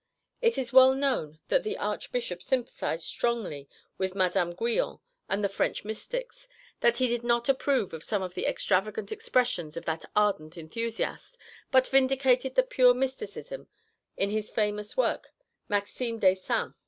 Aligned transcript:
It 0.41 0.57
is 0.57 0.73
well 0.73 0.95
known 0.95 1.37
that 1.49 1.61
the 1.61 1.77
Archbishop 1.77 2.41
sympathised 2.41 3.05
strongly 3.05 3.69
with 3.99 4.15
Madame 4.15 4.55
Guyon 4.55 4.97
and 5.29 5.43
the 5.43 5.47
French 5.47 5.85
mystics, 5.85 6.47
that 6.79 6.97
he 6.97 7.07
did 7.07 7.23
not 7.23 7.47
approve 7.47 7.93
of 7.93 8.03
some 8.03 8.23
of 8.23 8.33
the 8.33 8.47
extravagant 8.47 9.11
expressions 9.11 9.77
of 9.77 9.85
that 9.85 10.05
ardent 10.15 10.57
enthusiast, 10.57 11.37
but 11.69 11.85
vindicated 11.85 12.55
the 12.55 12.63
pure 12.63 12.95
mysticism 12.95 13.67
in 14.17 14.31
his 14.31 14.49
famous 14.49 14.97
work 14.97 15.27
Maximes 15.69 16.19
des 16.21 16.33
Saints. 16.33 16.73